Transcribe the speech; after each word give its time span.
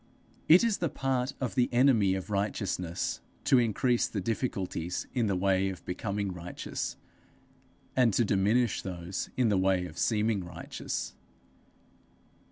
It 0.49 0.63
is 0.63 0.79
the 0.79 0.89
part 0.89 1.35
of 1.39 1.53
the 1.53 1.71
enemy 1.71 2.15
of 2.15 2.31
righteousness 2.31 3.21
to 3.43 3.59
increase 3.59 4.07
the 4.07 4.19
difficulties 4.19 5.05
in 5.13 5.27
the 5.27 5.35
way 5.35 5.69
of 5.69 5.85
becoming 5.85 6.33
righteous, 6.33 6.97
and 7.95 8.11
to 8.15 8.25
diminish 8.25 8.81
those 8.81 9.29
in 9.37 9.49
the 9.49 9.59
way 9.59 9.85
of 9.85 9.99
seeming 9.99 10.43
righteous. 10.43 11.13